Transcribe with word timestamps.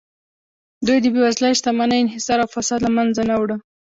دوی 0.85 0.97
د 1.01 1.05
بېوزلۍ، 1.13 1.51
شتمنۍ 1.59 1.99
انحصار 2.01 2.37
او 2.43 2.49
فساد 2.55 2.79
له 2.83 2.89
منځه 2.97 3.21
نه 3.29 3.35
وړه 3.41 3.57